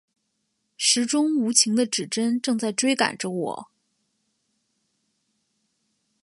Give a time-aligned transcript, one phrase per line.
[0.77, 3.69] 时钟无情的指针正在追赶着我